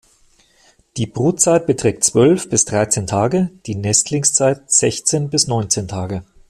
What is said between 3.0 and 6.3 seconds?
Tage, die Nestlingszeit sechzehn bis neunzehn Tage.